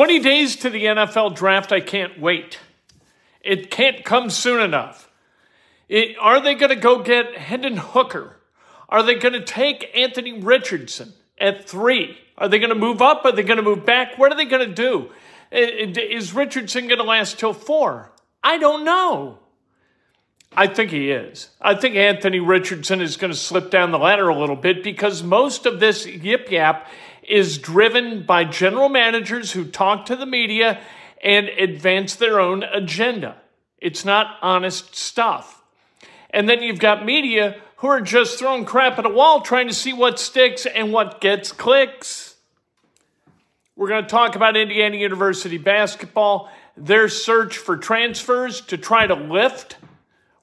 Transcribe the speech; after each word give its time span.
20 0.00 0.18
days 0.20 0.56
to 0.56 0.70
the 0.70 0.84
NFL 0.86 1.36
draft. 1.36 1.72
I 1.72 1.80
can't 1.80 2.18
wait. 2.18 2.58
It 3.42 3.70
can't 3.70 4.02
come 4.02 4.30
soon 4.30 4.62
enough. 4.62 5.10
It, 5.90 6.16
are 6.18 6.40
they 6.40 6.54
going 6.54 6.70
to 6.70 6.76
go 6.76 7.02
get 7.02 7.36
Hendon 7.36 7.76
Hooker? 7.76 8.38
Are 8.88 9.02
they 9.02 9.16
going 9.16 9.34
to 9.34 9.44
take 9.44 9.90
Anthony 9.94 10.40
Richardson 10.40 11.12
at 11.36 11.68
three? 11.68 12.16
Are 12.38 12.48
they 12.48 12.58
going 12.58 12.70
to 12.70 12.74
move 12.74 13.02
up? 13.02 13.26
Are 13.26 13.32
they 13.32 13.42
going 13.42 13.58
to 13.58 13.62
move 13.62 13.84
back? 13.84 14.16
What 14.16 14.32
are 14.32 14.36
they 14.36 14.46
going 14.46 14.66
to 14.66 14.74
do? 14.74 15.10
Is 15.52 16.32
Richardson 16.32 16.86
going 16.86 16.96
to 16.96 17.04
last 17.04 17.38
till 17.38 17.52
four? 17.52 18.10
I 18.42 18.56
don't 18.56 18.86
know. 18.86 19.38
I 20.56 20.66
think 20.66 20.92
he 20.92 21.10
is. 21.10 21.50
I 21.60 21.74
think 21.74 21.96
Anthony 21.96 22.40
Richardson 22.40 23.02
is 23.02 23.18
going 23.18 23.32
to 23.32 23.38
slip 23.38 23.70
down 23.70 23.90
the 23.90 23.98
ladder 23.98 24.30
a 24.30 24.38
little 24.38 24.56
bit 24.56 24.82
because 24.82 25.22
most 25.22 25.66
of 25.66 25.78
this 25.78 26.06
yip 26.06 26.50
yap 26.50 26.88
is 27.30 27.58
driven 27.58 28.24
by 28.24 28.44
general 28.44 28.88
managers 28.88 29.52
who 29.52 29.64
talk 29.64 30.06
to 30.06 30.16
the 30.16 30.26
media 30.26 30.80
and 31.22 31.48
advance 31.48 32.16
their 32.16 32.40
own 32.40 32.62
agenda. 32.62 33.36
It's 33.78 34.04
not 34.04 34.36
honest 34.42 34.96
stuff. 34.96 35.62
And 36.30 36.48
then 36.48 36.62
you've 36.62 36.78
got 36.78 37.04
media 37.04 37.60
who 37.76 37.88
are 37.88 38.00
just 38.00 38.38
throwing 38.38 38.64
crap 38.64 38.98
at 38.98 39.06
a 39.06 39.10
wall 39.10 39.40
trying 39.40 39.68
to 39.68 39.74
see 39.74 39.92
what 39.92 40.18
sticks 40.18 40.66
and 40.66 40.92
what 40.92 41.20
gets 41.20 41.50
clicks. 41.52 42.36
We're 43.74 43.88
going 43.88 44.04
to 44.04 44.10
talk 44.10 44.36
about 44.36 44.56
Indiana 44.56 44.96
University 44.96 45.56
basketball, 45.56 46.50
their 46.76 47.08
search 47.08 47.56
for 47.56 47.76
transfers 47.76 48.60
to 48.62 48.76
try 48.76 49.06
to 49.06 49.14
lift 49.14 49.76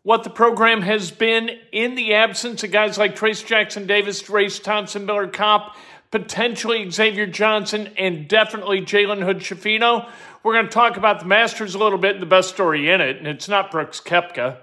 what 0.02 0.24
the 0.24 0.30
program 0.30 0.82
has 0.82 1.12
been 1.12 1.52
in 1.72 1.96
the 1.96 2.14
absence 2.14 2.64
of 2.64 2.72
guys 2.72 2.98
like 2.98 3.16
Trayce 3.16 3.46
Jackson 3.46 3.86
Davis, 3.86 4.30
Race 4.30 4.58
Thompson, 4.58 5.06
Miller 5.06 5.28
Kopp, 5.28 5.76
potentially 6.12 6.90
Xavier 6.90 7.28
Johnson, 7.28 7.90
and 7.98 8.28
definitely 8.28 8.82
Jalen 8.82 9.24
Hood 9.24 9.40
Schifino. 9.40 10.10
We're 10.44 10.54
going 10.54 10.66
to 10.66 10.72
talk 10.72 10.98
about 10.98 11.20
the 11.20 11.26
Masters 11.26 11.76
a 11.76 11.80
little 11.80 11.98
bit 11.98 12.14
and 12.14 12.22
the 12.22 12.28
best 12.28 12.50
story 12.50 12.90
in 12.90 13.02
it, 13.02 13.18
and 13.18 13.28
it's 13.28 13.50
not 13.50 13.72
Brooks 13.72 14.00
Koepka. 14.00 14.58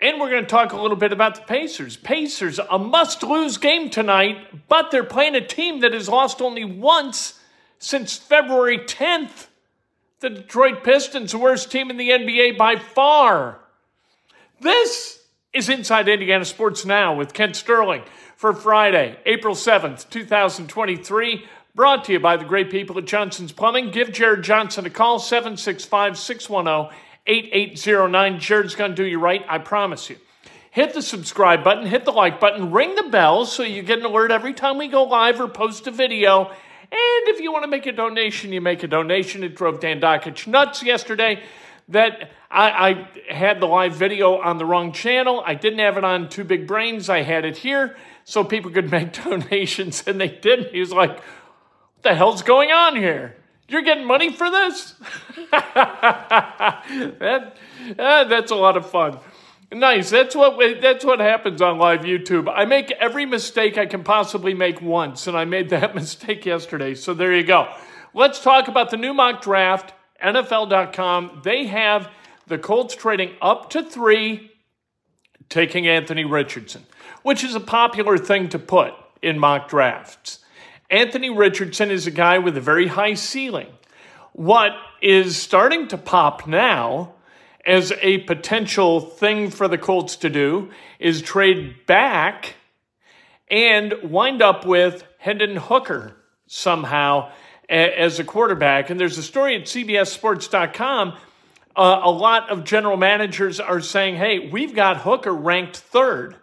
And 0.00 0.20
we're 0.20 0.30
going 0.30 0.44
to 0.44 0.48
talk 0.48 0.72
a 0.72 0.80
little 0.80 0.96
bit 0.96 1.12
about 1.12 1.36
the 1.36 1.42
Pacers. 1.42 1.96
Pacers, 1.96 2.58
a 2.58 2.78
must 2.78 3.22
lose 3.22 3.56
game 3.56 3.88
tonight, 3.88 4.68
but 4.68 4.90
they're 4.90 5.04
playing 5.04 5.34
a 5.34 5.46
team 5.46 5.80
that 5.80 5.94
has 5.94 6.08
lost 6.08 6.42
only 6.42 6.64
once 6.64 7.40
since 7.78 8.16
February 8.16 8.78
10th. 8.78 9.46
The 10.20 10.30
Detroit 10.30 10.82
Pistons, 10.82 11.32
the 11.32 11.38
worst 11.38 11.70
team 11.70 11.90
in 11.90 11.96
the 11.98 12.10
NBA 12.10 12.56
by 12.56 12.76
far. 12.76 13.60
This 14.60 15.22
is 15.52 15.68
Inside 15.68 16.08
Indiana 16.08 16.44
Sports 16.44 16.84
Now 16.84 17.14
with 17.14 17.32
Kent 17.32 17.56
Sterling 17.56 18.02
for 18.36 18.52
Friday, 18.52 19.18
April 19.24 19.54
7th, 19.54 20.10
2023. 20.10 21.46
Brought 21.74 22.04
to 22.04 22.12
you 22.12 22.20
by 22.20 22.36
the 22.36 22.44
great 22.44 22.70
people 22.70 22.98
at 22.98 23.06
Johnson's 23.06 23.50
Plumbing. 23.50 23.90
Give 23.90 24.12
Jared 24.12 24.44
Johnson 24.44 24.84
a 24.84 24.90
call, 24.90 25.18
765 25.18 26.18
610 26.18 26.96
8809. 27.26 28.38
Jared's 28.38 28.74
going 28.74 28.90
to 28.92 28.94
do 28.94 29.04
you 29.04 29.18
right, 29.18 29.44
I 29.48 29.58
promise 29.58 30.10
you. 30.10 30.16
Hit 30.70 30.92
the 30.92 31.00
subscribe 31.00 31.64
button, 31.64 31.86
hit 31.86 32.04
the 32.04 32.12
like 32.12 32.38
button, 32.38 32.70
ring 32.70 32.94
the 32.94 33.04
bell 33.04 33.46
so 33.46 33.62
you 33.62 33.82
get 33.82 34.00
an 34.00 34.04
alert 34.04 34.30
every 34.30 34.52
time 34.52 34.76
we 34.76 34.88
go 34.88 35.04
live 35.04 35.40
or 35.40 35.48
post 35.48 35.86
a 35.86 35.90
video. 35.90 36.44
And 36.48 37.28
if 37.28 37.40
you 37.40 37.50
want 37.50 37.64
to 37.64 37.70
make 37.70 37.86
a 37.86 37.92
donation, 37.92 38.52
you 38.52 38.60
make 38.60 38.82
a 38.82 38.86
donation. 38.86 39.42
It 39.42 39.56
drove 39.56 39.80
Dan 39.80 39.98
Dakich 39.98 40.46
nuts 40.46 40.82
yesterday 40.82 41.42
that 41.88 42.30
I, 42.50 42.90
I, 42.90 43.08
had 43.32 43.60
the 43.60 43.66
live 43.66 43.94
video 43.94 44.38
on 44.40 44.58
the 44.58 44.64
wrong 44.64 44.92
channel. 44.92 45.42
I 45.46 45.54
didn't 45.54 45.78
have 45.78 45.96
it 45.96 46.04
on 46.04 46.28
Two 46.28 46.44
Big 46.44 46.66
Brains. 46.66 47.08
I 47.08 47.22
had 47.22 47.44
it 47.44 47.56
here 47.56 47.96
so 48.26 48.44
people 48.44 48.70
could 48.70 48.90
make 48.90 49.12
donations, 49.24 50.02
and 50.06 50.20
they 50.20 50.28
didn't. 50.28 50.74
He 50.74 50.80
was 50.80 50.92
like, 50.92 51.14
What 51.14 52.02
the 52.02 52.14
hell's 52.14 52.42
going 52.42 52.70
on 52.70 52.96
here? 52.96 53.36
You're 53.68 53.82
getting 53.82 54.04
money 54.04 54.30
for 54.32 54.50
this? 54.50 54.94
that, 55.52 55.96
uh, 57.98 58.24
that's 58.24 58.50
a 58.50 58.54
lot 58.54 58.76
of 58.76 58.90
fun. 58.90 59.18
Nice. 59.72 60.10
That's 60.10 60.36
what 60.36 60.80
that's 60.80 61.04
what 61.04 61.18
happens 61.18 61.60
on 61.60 61.78
live 61.78 62.02
YouTube. 62.02 62.52
I 62.52 62.64
make 62.64 62.92
every 62.92 63.26
mistake 63.26 63.78
I 63.78 63.86
can 63.86 64.04
possibly 64.04 64.54
make 64.54 64.80
once, 64.80 65.26
and 65.26 65.36
I 65.36 65.44
made 65.44 65.70
that 65.70 65.94
mistake 65.96 66.46
yesterday. 66.46 66.94
So 66.94 67.14
there 67.14 67.34
you 67.34 67.42
go. 67.42 67.72
Let's 68.14 68.40
talk 68.40 68.68
about 68.68 68.90
the 68.90 68.96
new 68.96 69.14
mock 69.14 69.42
draft. 69.42 69.92
NFL.com. 70.24 71.42
They 71.44 71.66
have 71.66 72.10
the 72.46 72.58
Colts 72.58 72.94
trading 72.94 73.32
up 73.42 73.70
to 73.70 73.82
three, 73.82 74.50
taking 75.48 75.86
Anthony 75.86 76.24
Richardson, 76.24 76.86
which 77.26 77.42
is 77.42 77.56
a 77.56 77.60
popular 77.60 78.16
thing 78.16 78.48
to 78.48 78.56
put 78.56 78.94
in 79.20 79.36
mock 79.36 79.68
drafts. 79.68 80.38
Anthony 80.88 81.28
Richardson 81.28 81.90
is 81.90 82.06
a 82.06 82.12
guy 82.12 82.38
with 82.38 82.56
a 82.56 82.60
very 82.60 82.86
high 82.86 83.14
ceiling. 83.14 83.66
What 84.32 84.70
is 85.02 85.36
starting 85.36 85.88
to 85.88 85.98
pop 85.98 86.46
now 86.46 87.14
as 87.66 87.92
a 88.00 88.18
potential 88.18 89.00
thing 89.00 89.50
for 89.50 89.66
the 89.66 89.76
Colts 89.76 90.14
to 90.18 90.30
do 90.30 90.70
is 91.00 91.20
trade 91.20 91.84
back 91.86 92.54
and 93.50 93.92
wind 94.04 94.40
up 94.40 94.64
with 94.64 95.02
Hendon 95.18 95.56
Hooker 95.56 96.14
somehow 96.46 97.32
as 97.68 98.20
a 98.20 98.24
quarterback. 98.24 98.88
And 98.88 99.00
there's 99.00 99.18
a 99.18 99.22
story 99.24 99.56
at 99.56 99.62
CBSSports.com. 99.62 101.16
Uh, 101.74 102.00
a 102.04 102.10
lot 102.10 102.50
of 102.50 102.62
general 102.62 102.96
managers 102.96 103.58
are 103.58 103.80
saying, 103.80 104.14
hey, 104.14 104.48
we've 104.48 104.76
got 104.76 104.98
Hooker 104.98 105.34
ranked 105.34 105.76
third 105.76 106.36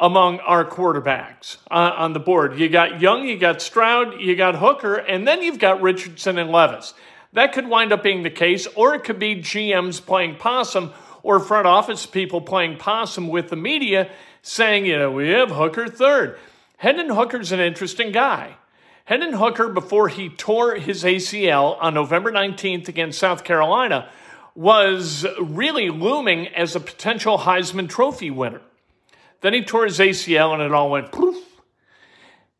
among 0.00 0.40
our 0.40 0.64
quarterbacks 0.64 1.58
uh, 1.70 1.92
on 1.96 2.14
the 2.14 2.20
board. 2.20 2.58
You 2.58 2.68
got 2.70 3.00
Young, 3.00 3.28
you 3.28 3.38
got 3.38 3.60
Stroud, 3.60 4.20
you 4.20 4.34
got 4.34 4.56
Hooker, 4.56 4.94
and 4.96 5.28
then 5.28 5.42
you've 5.42 5.58
got 5.58 5.82
Richardson 5.82 6.38
and 6.38 6.50
Levis. 6.50 6.94
That 7.34 7.52
could 7.52 7.68
wind 7.68 7.92
up 7.92 8.02
being 8.02 8.22
the 8.22 8.30
case, 8.30 8.66
or 8.74 8.94
it 8.94 9.04
could 9.04 9.18
be 9.18 9.36
GMs 9.36 10.04
playing 10.04 10.36
possum 10.36 10.92
or 11.22 11.38
front 11.38 11.66
office 11.66 12.06
people 12.06 12.40
playing 12.40 12.78
possum 12.78 13.28
with 13.28 13.50
the 13.50 13.56
media 13.56 14.10
saying, 14.42 14.86
you 14.86 14.98
know, 14.98 15.12
we 15.12 15.28
have 15.28 15.50
Hooker 15.50 15.86
third. 15.86 16.38
Hendon 16.78 17.10
Hooker's 17.10 17.52
an 17.52 17.60
interesting 17.60 18.10
guy. 18.10 18.56
Hendon 19.04 19.34
Hooker, 19.34 19.68
before 19.68 20.08
he 20.08 20.30
tore 20.30 20.76
his 20.76 21.04
ACL 21.04 21.76
on 21.80 21.92
November 21.92 22.32
19th 22.32 22.88
against 22.88 23.18
South 23.18 23.44
Carolina, 23.44 24.10
was 24.54 25.26
really 25.38 25.90
looming 25.90 26.48
as 26.48 26.74
a 26.74 26.80
potential 26.80 27.38
Heisman 27.38 27.88
Trophy 27.88 28.30
winner. 28.30 28.62
Then 29.40 29.54
he 29.54 29.62
tore 29.62 29.84
his 29.84 29.98
ACL 29.98 30.52
and 30.52 30.62
it 30.62 30.72
all 30.72 30.90
went 30.90 31.12
poof. 31.12 31.36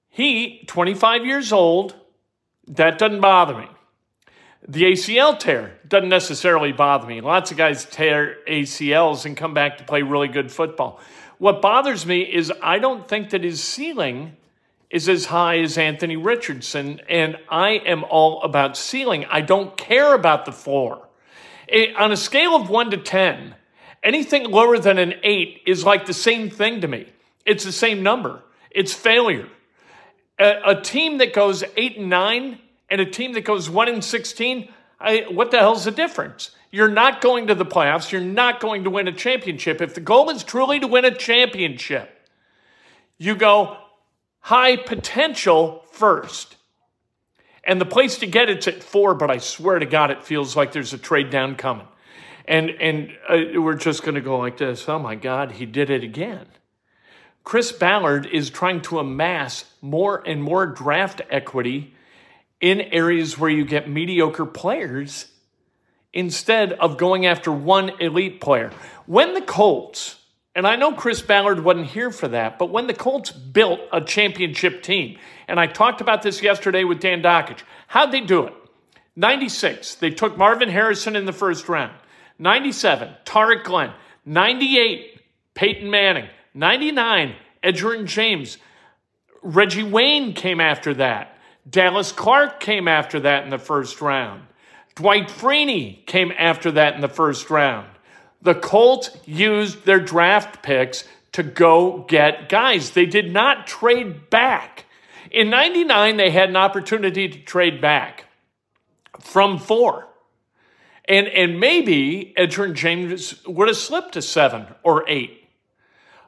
He, 0.09 0.65
25 0.67 1.25
years 1.25 1.53
old, 1.53 1.95
that 2.69 2.99
doesn't 2.99 3.21
bother 3.21 3.55
me. 3.55 3.69
The 4.67 4.85
ACL 4.85 5.39
tear 5.39 5.79
doesn't 5.89 6.09
necessarily 6.09 6.73
bother 6.73 7.07
me. 7.07 7.21
Lots 7.21 7.51
of 7.51 7.57
guys 7.57 7.85
tear 7.87 8.37
ACLs 8.49 9.25
and 9.25 9.37
come 9.37 9.55
back 9.55 9.79
to 9.79 9.85
play 9.85 10.03
really 10.03 10.29
good 10.29 10.53
football. 10.53 11.01
What 11.39 11.63
bothers 11.63 12.05
me 12.05 12.21
is 12.21 12.53
I 12.63 12.79
don't 12.79 13.09
think 13.09 13.31
that 13.31 13.43
his 13.43 13.63
ceiling 13.63 14.37
is 14.91 15.09
as 15.09 15.27
high 15.27 15.59
as 15.59 15.79
Anthony 15.79 16.17
Richardson, 16.17 17.01
and 17.09 17.39
I 17.49 17.71
am 17.71 18.05
all 18.05 18.43
about 18.43 18.77
ceiling. 18.77 19.25
I 19.31 19.41
don't 19.41 19.77
care 19.77 20.15
about 20.15 20.45
the 20.45 20.53
floor. 20.53 21.09
It, 21.67 21.97
on 21.97 22.13
a 22.13 22.17
scale 22.17 22.57
of 22.57 22.69
1 22.69 22.91
to 22.91 22.97
10, 22.97 23.55
Anything 24.03 24.51
lower 24.51 24.79
than 24.79 24.99
an 24.99 25.15
eight 25.23 25.63
is 25.67 25.85
like 25.85 26.07
the 26.07 26.15
same 26.15 26.49
thing 26.51 26.81
to 26.81 26.89
me. 26.89 27.07
It's 27.45 27.65
the 27.65 27.73
same 27.73 28.03
number. 28.03 28.43
It's 28.71 28.93
failure. 28.93 29.49
A, 30.39 30.61
a 30.67 30.81
team 30.81 31.19
that 31.19 31.35
goes 31.35 31.63
eight 31.77 31.99
and 31.99 32.09
nine 32.09 32.59
and 32.89 33.01
a 33.01 33.07
team 33.07 33.35
that 33.35 33.43
goes 33.43 33.69
one 33.69 33.89
and 33.89 34.05
16, 34.05 34.69
I, 34.99 35.27
what 35.31 35.51
the 35.51 35.59
hell's 35.59 35.85
the 35.85 35.91
difference? 35.91 36.51
You're 36.71 36.89
not 36.89 37.21
going 37.21 37.49
to 37.49 37.55
the 37.55 37.67
playoffs. 37.67 38.11
You're 38.11 38.21
not 38.21 38.61
going 38.61 38.85
to 38.85 38.91
win 38.91 39.09
a 39.09 39.13
championship. 39.13 39.81
If 39.81 39.95
the 39.95 40.01
goal 40.01 40.31
is 40.31 40.45
truly 40.45 40.81
to 40.81 40.87
win 40.87 41.05
a 41.05 41.15
championship, 41.15 42.11
you 43.19 43.35
go 43.35 43.77
high 44.41 44.77
potential 44.77 45.85
first. 45.93 46.57
And 47.65 47.81
the 47.81 47.87
place 47.87 48.19
to 48.19 48.27
get 48.27 48.49
it's 48.49 48.67
at 48.67 48.83
four, 48.83 49.15
but 49.15 49.31
I 49.31 49.39
swear 49.39 49.79
to 49.79 49.87
God, 49.87 50.11
it 50.11 50.25
feels 50.25 50.57
like 50.57 50.73
there's 50.73 50.95
a 50.95 50.99
trade 50.99 51.31
down 51.31 51.57
coming 51.57 51.87
and 52.51 52.71
and 52.81 53.13
uh, 53.29 53.61
we're 53.61 53.75
just 53.75 54.03
going 54.03 54.17
to 54.17 54.21
go 54.21 54.37
like 54.37 54.59
this. 54.59 54.87
Oh 54.89 54.99
my 54.99 55.15
God, 55.15 55.53
he 55.53 55.65
did 55.65 55.89
it 55.89 56.03
again. 56.03 56.47
Chris 57.45 57.73
Ballard 57.73 58.27
is 58.27 58.51
trying 58.51 58.83
to 58.83 58.99
amass 58.99 59.65
more 59.81 60.23
and 60.27 60.43
more 60.43 60.67
draft 60.67 61.23
equity 61.31 61.95
in 62.61 62.81
areas 62.81 63.39
where 63.39 63.49
you 63.49 63.65
get 63.65 63.89
mediocre 63.89 64.45
players 64.45 65.31
instead 66.13 66.73
of 66.75 66.99
going 66.99 67.25
after 67.25 67.53
one 67.53 67.91
elite 68.01 68.41
player. 68.41 68.73
When 69.07 69.33
the 69.33 69.41
Colts, 69.41 70.19
and 70.55 70.67
I 70.67 70.75
know 70.75 70.93
Chris 70.93 71.23
Ballard 71.23 71.65
wasn't 71.65 71.87
here 71.87 72.11
for 72.11 72.29
that, 72.29 72.59
but 72.59 72.71
when 72.71 72.89
the 72.89 72.95
Colts 72.95 73.31
built 73.31 73.81
a 73.93 74.01
championship 74.01 74.83
team, 74.83 75.19
and 75.47 75.59
I 75.59 75.69
talked 75.69 76.01
about 76.01 76.23
this 76.23 76.43
yesterday 76.43 76.83
with 76.83 77.01
Dan 77.01 77.23
Dakich, 77.23 77.63
how'd 77.87 78.11
they 78.11 78.21
do 78.21 78.47
it? 78.47 78.55
96, 79.15 79.95
they 79.97 80.11
took 80.11 80.37
Marvin 80.37 80.69
Harrison 80.69 81.15
in 81.15 81.27
the 81.27 81.33
first 81.33 81.69
round. 81.69 81.93
97, 82.41 83.15
Tarik 83.27 83.65
Glenn. 83.65 83.93
98, 84.25 85.21
Peyton 85.55 85.91
Manning. 85.91 86.29
99, 86.55 87.37
Edgerrin 87.63 88.07
James. 88.07 88.57
Reggie 89.43 89.83
Wayne 89.83 90.33
came 90.33 90.61
after 90.61 90.95
that. 90.95 91.37
Dallas 91.69 92.13
Clark 92.13 92.59
came 92.59 92.89
after 92.89 93.21
that 93.21 93.45
in 93.45 93.51
the 93.51 93.59
first 93.59 94.01
round. 94.01 94.43
Dwight 94.95 95.29
Freeney 95.29 96.05
came 96.07 96.33
after 96.37 96.71
that 96.73 96.95
in 96.95 97.03
the 97.03 97.09
first 97.09 97.51
round. 97.51 97.87
The 98.43 98.55
Colts 98.55 99.11
used 99.27 99.85
their 99.85 100.01
draft 100.01 100.63
picks 100.63 101.05
to 101.33 101.43
go 101.43 102.05
get 102.09 102.49
guys. 102.49 102.91
They 102.91 103.07
did 103.07 103.33
not 103.33 103.67
trade 103.67 104.31
back. 104.31 104.87
In 105.31 105.51
99, 105.51 106.17
they 106.17 106.31
had 106.31 106.49
an 106.49 106.57
opportunity 106.57 107.29
to 107.29 107.39
trade 107.39 107.81
back 107.81 108.25
from 109.21 109.59
four. 109.59 110.10
And, 111.07 111.27
and 111.29 111.59
maybe 111.59 112.35
Edgerrin 112.37 112.75
James 112.75 113.45
would 113.47 113.69
have 113.69 113.77
slipped 113.77 114.15
to 114.15 114.23
seven 114.23 114.67
or 114.83 115.09
eight. 115.09 115.49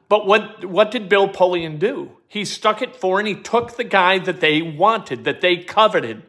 But 0.09 0.27
what, 0.27 0.65
what 0.65 0.91
did 0.91 1.09
Bill 1.09 1.29
Polian 1.29 1.79
do? 1.79 2.11
He 2.27 2.45
stuck 2.45 2.81
at 2.81 2.95
four 2.95 3.19
and 3.19 3.27
he 3.27 3.35
took 3.35 3.77
the 3.77 3.83
guy 3.83 4.19
that 4.19 4.41
they 4.41 4.61
wanted, 4.61 5.23
that 5.23 5.41
they 5.41 5.57
coveted. 5.57 6.23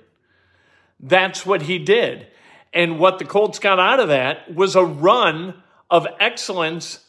That's 1.00 1.44
what 1.44 1.62
he 1.62 1.78
did. 1.78 2.28
And 2.72 2.98
what 2.98 3.18
the 3.18 3.24
Colts 3.24 3.58
got 3.58 3.78
out 3.78 4.00
of 4.00 4.08
that 4.08 4.54
was 4.54 4.74
a 4.74 4.84
run 4.84 5.62
of 5.90 6.06
excellence 6.18 7.04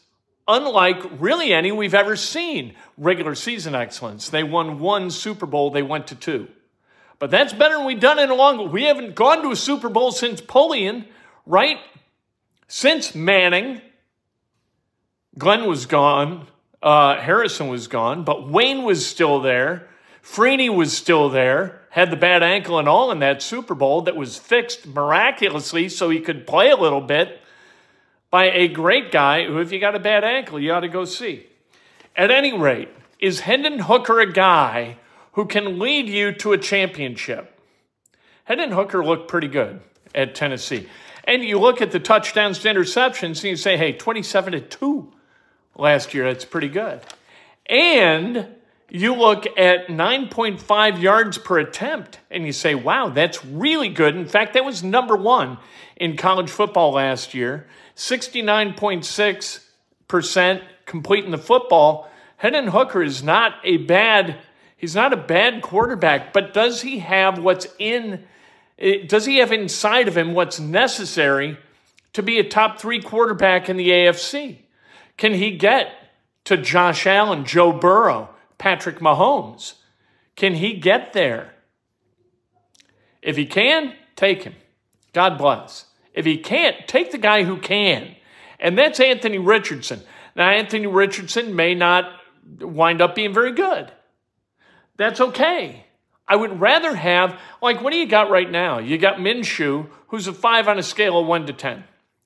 unlike 0.48 1.02
really 1.18 1.52
any 1.52 1.72
we've 1.72 1.94
ever 1.94 2.16
seen. 2.16 2.74
Regular 2.96 3.34
season 3.34 3.74
excellence. 3.74 4.28
They 4.28 4.44
won 4.44 4.78
one 4.78 5.10
Super 5.10 5.46
Bowl, 5.46 5.70
they 5.70 5.82
went 5.82 6.06
to 6.08 6.14
two. 6.14 6.48
But 7.18 7.30
that's 7.30 7.52
better 7.52 7.76
than 7.76 7.86
we've 7.86 8.00
done 8.00 8.18
in 8.18 8.30
a 8.30 8.34
long 8.34 8.70
We 8.70 8.84
haven't 8.84 9.14
gone 9.14 9.42
to 9.42 9.50
a 9.50 9.56
Super 9.56 9.88
Bowl 9.88 10.12
since 10.12 10.40
Polian, 10.40 11.06
right? 11.46 11.78
Since 12.68 13.14
Manning. 13.14 13.80
Glenn 15.38 15.66
was 15.66 15.86
gone. 15.86 16.48
Uh, 16.82 17.20
Harrison 17.20 17.68
was 17.68 17.88
gone, 17.88 18.24
but 18.24 18.48
Wayne 18.48 18.82
was 18.82 19.06
still 19.06 19.40
there. 19.40 19.88
Freeney 20.22 20.74
was 20.74 20.96
still 20.96 21.28
there, 21.28 21.82
had 21.90 22.10
the 22.10 22.16
bad 22.16 22.42
ankle 22.42 22.78
and 22.78 22.88
all 22.88 23.12
in 23.12 23.20
that 23.20 23.40
Super 23.40 23.74
Bowl 23.74 24.02
that 24.02 24.16
was 24.16 24.36
fixed 24.36 24.86
miraculously 24.86 25.88
so 25.88 26.10
he 26.10 26.20
could 26.20 26.46
play 26.46 26.70
a 26.70 26.76
little 26.76 27.00
bit 27.00 27.40
by 28.30 28.50
a 28.50 28.66
great 28.66 29.12
guy 29.12 29.44
who, 29.44 29.58
if 29.58 29.70
you 29.70 29.78
got 29.78 29.94
a 29.94 30.00
bad 30.00 30.24
ankle, 30.24 30.58
you 30.58 30.72
ought 30.72 30.80
to 30.80 30.88
go 30.88 31.04
see. 31.04 31.46
At 32.16 32.30
any 32.30 32.52
rate, 32.52 32.88
is 33.20 33.40
Hendon 33.40 33.78
Hooker 33.78 34.20
a 34.20 34.30
guy 34.30 34.96
who 35.32 35.46
can 35.46 35.78
lead 35.78 36.08
you 36.08 36.32
to 36.32 36.52
a 36.52 36.58
championship? 36.58 37.58
Hendon 38.44 38.72
Hooker 38.72 39.04
looked 39.04 39.28
pretty 39.28 39.48
good 39.48 39.80
at 40.14 40.34
Tennessee. 40.34 40.88
And 41.26 41.44
you 41.44 41.58
look 41.58 41.82
at 41.82 41.90
the 41.90 41.98
touchdowns 41.98 42.60
to 42.60 42.68
interceptions 42.68 43.38
and 43.38 43.44
you 43.44 43.56
say, 43.56 43.76
hey, 43.76 43.92
27 43.92 44.52
to 44.52 44.60
2 44.60 45.12
last 45.76 46.14
year, 46.14 46.32
that's 46.32 46.44
pretty 46.44 46.68
good. 46.68 47.00
And 47.68 48.46
you 48.88 49.12
look 49.14 49.46
at 49.58 49.88
9.5 49.88 51.00
yards 51.00 51.38
per 51.38 51.58
attempt 51.58 52.20
and 52.30 52.46
you 52.46 52.52
say, 52.52 52.76
wow, 52.76 53.08
that's 53.08 53.44
really 53.44 53.88
good. 53.88 54.14
In 54.14 54.26
fact, 54.26 54.54
that 54.54 54.64
was 54.64 54.84
number 54.84 55.16
one 55.16 55.58
in 55.96 56.16
college 56.16 56.50
football 56.50 56.92
last 56.92 57.34
year. 57.34 57.66
69.6% 57.96 60.62
completing 60.84 61.32
the 61.32 61.38
football. 61.38 62.08
Hendon 62.36 62.68
Hooker 62.68 63.02
is 63.02 63.24
not 63.24 63.54
a 63.64 63.78
bad 63.78 64.36
he's 64.76 64.94
not 64.94 65.12
a 65.12 65.16
bad 65.16 65.62
quarterback, 65.62 66.32
but 66.32 66.54
does 66.54 66.82
he 66.82 67.00
have 67.00 67.38
what's 67.38 67.66
in 67.78 68.24
does 68.78 69.26
he 69.26 69.38
have 69.38 69.52
inside 69.52 70.08
of 70.08 70.16
him 70.16 70.34
what's 70.34 70.60
necessary 70.60 71.58
to 72.12 72.22
be 72.22 72.38
a 72.38 72.48
top 72.48 72.78
3 72.78 73.00
quarterback 73.02 73.68
in 73.68 73.76
the 73.76 73.90
AFC? 73.90 74.58
Can 75.16 75.34
he 75.34 75.56
get 75.56 75.92
to 76.44 76.56
Josh 76.56 77.06
Allen, 77.06 77.44
Joe 77.44 77.72
Burrow, 77.72 78.30
Patrick 78.58 78.98
Mahomes? 78.98 79.74
Can 80.36 80.54
he 80.54 80.74
get 80.74 81.12
there? 81.12 81.54
If 83.22 83.36
he 83.36 83.46
can, 83.46 83.94
take 84.14 84.44
him. 84.44 84.54
God 85.12 85.38
bless. 85.38 85.86
If 86.12 86.26
he 86.26 86.38
can't, 86.38 86.86
take 86.86 87.10
the 87.10 87.18
guy 87.18 87.44
who 87.44 87.58
can. 87.58 88.14
And 88.60 88.78
that's 88.78 89.00
Anthony 89.00 89.38
Richardson. 89.38 90.00
Now, 90.34 90.50
Anthony 90.50 90.86
Richardson 90.86 91.56
may 91.56 91.74
not 91.74 92.20
wind 92.60 93.00
up 93.00 93.14
being 93.14 93.32
very 93.32 93.52
good. 93.52 93.90
That's 94.96 95.20
okay. 95.20 95.85
I 96.28 96.36
would 96.36 96.60
rather 96.60 96.94
have, 96.94 97.38
like, 97.62 97.82
what 97.82 97.92
do 97.92 97.98
you 97.98 98.06
got 98.06 98.30
right 98.30 98.50
now? 98.50 98.78
You 98.78 98.98
got 98.98 99.18
Minshew, 99.18 99.88
who's 100.08 100.26
a 100.26 100.32
five 100.32 100.66
on 100.66 100.78
a 100.78 100.82
scale 100.82 101.18
of 101.18 101.26
one 101.26 101.46
to 101.46 101.52
10, 101.52 101.84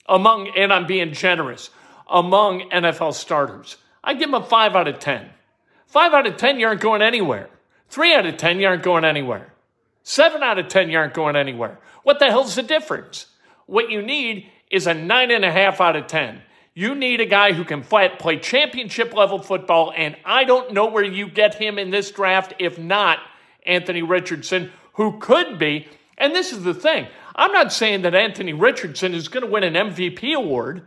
among, 0.09 0.51
and 0.57 0.73
I'm 0.73 0.87
being 0.87 1.13
generous, 1.13 1.71
among 2.09 2.71
NFL 2.71 3.15
starters. 3.15 3.77
I 4.03 4.15
give 4.15 4.31
him 4.31 4.35
a 4.35 4.45
five 4.45 4.75
out 4.75 4.89
of 4.89 4.99
10. 4.99 5.29
Five 5.87 6.15
out 6.15 6.27
of 6.27 6.37
10, 6.37 6.59
you 6.59 6.67
aren't 6.67 6.81
going 6.81 7.03
anywhere. 7.03 7.51
Three 7.89 8.15
out 8.15 8.25
of 8.25 8.37
10, 8.37 8.61
you 8.61 8.69
aren't 8.69 8.83
going 8.83 9.05
anywhere. 9.05 9.53
Seven 10.03 10.43
out 10.43 10.59
of 10.59 10.69
10, 10.69 10.89
you 10.89 10.97
aren't 10.97 11.15
going 11.15 11.37
anywhere. 11.37 11.79
What 12.03 12.19
the 12.21 12.27
hell's 12.27 12.55
the 12.55 12.63
difference? 12.63 13.27
What 13.67 13.91
you 13.91 14.01
need 14.01 14.47
is 14.71 14.87
a 14.87 14.95
nine 14.95 15.31
and 15.31 15.45
a 15.45 15.53
half 15.53 15.81
out 15.81 15.97
of 15.97 16.07
10. 16.07 16.41
You 16.73 16.95
need 16.95 17.21
a 17.21 17.27
guy 17.27 17.53
who 17.53 17.65
can 17.65 17.83
play 17.83 18.39
championship 18.39 19.13
level 19.13 19.41
football, 19.41 19.93
and 19.95 20.17
I 20.25 20.45
don't 20.45 20.73
know 20.73 20.87
where 20.87 21.05
you 21.05 21.29
get 21.29 21.57
him 21.57 21.79
in 21.79 21.91
this 21.91 22.11
draft 22.11 22.55
if 22.59 22.79
not 22.79 23.19
Anthony 23.67 24.03
Richardson, 24.03 24.71
who 24.95 25.19
could 25.19 25.59
be. 25.59 25.89
And 26.19 26.35
this 26.35 26.53
is 26.53 26.63
the 26.63 26.75
thing 26.75 27.07
I'm 27.35 27.53
not 27.53 27.73
saying 27.73 28.03
that 28.03 28.15
Anthony 28.15 28.53
Richardson 28.53 29.15
is 29.15 29.29
going 29.29 29.45
to 29.45 29.51
win 29.51 29.65
an 29.65 29.75
MVP 29.75 30.35
award. 30.35 30.87